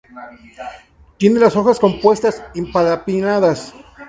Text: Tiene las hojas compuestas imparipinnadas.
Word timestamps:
Tiene 1.17 1.39
las 1.39 1.55
hojas 1.55 1.79
compuestas 1.79 2.41
imparipinnadas. 2.55 3.71